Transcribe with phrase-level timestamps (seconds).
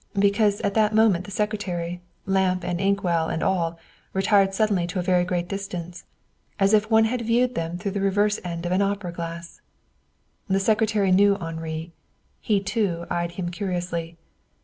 [0.17, 3.77] Because at that moment the secretary, lamp and inkwell and all,
[4.13, 6.05] retired suddenly to a very great distance,
[6.59, 9.61] as if one had viewed them through the reverse end of an opera glass.
[10.47, 11.91] The secretary knew Henri.
[12.39, 14.17] He, too, eyed him curiously.